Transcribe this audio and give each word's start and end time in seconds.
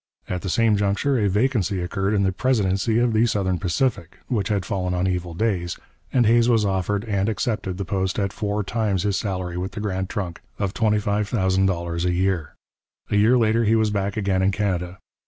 At 0.27 0.41
the 0.41 0.49
same 0.49 0.77
juncture 0.77 1.19
a 1.19 1.29
vacancy 1.29 1.79
occurred 1.79 2.15
in 2.15 2.23
the 2.23 2.31
presidency 2.31 2.97
of 2.97 3.13
the 3.13 3.27
Southern 3.27 3.59
Pacific, 3.59 4.17
which 4.29 4.47
had 4.47 4.65
fallen 4.65 4.95
on 4.95 5.05
evil 5.05 5.35
days, 5.35 5.77
and 6.11 6.25
Hays 6.25 6.49
was 6.49 6.65
offered 6.65 7.05
and 7.05 7.29
accepted 7.29 7.77
the 7.77 7.85
post 7.85 8.17
at 8.17 8.33
four 8.33 8.63
times 8.63 9.03
his 9.03 9.15
salary 9.19 9.57
with 9.57 9.73
the 9.73 9.79
Grand 9.79 10.09
Trunk 10.09 10.41
of 10.57 10.73
$25,000 10.73 12.05
a 12.05 12.13
year. 12.13 12.55
A 13.11 13.15
year 13.15 13.37
later 13.37 13.63
he 13.63 13.75
was 13.75 13.91
back 13.91 14.17
again 14.17 14.41
in 14.41 14.51
Canada. 14.51 14.97